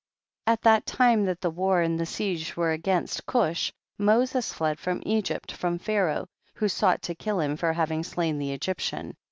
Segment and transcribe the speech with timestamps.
[0.47, 0.53] 21.
[0.55, 5.03] At that time that the war and the siecre were against Cush, Moses fled from
[5.05, 9.15] Egypt from Pharaoh who sought to kill him for having slain the Egyptian.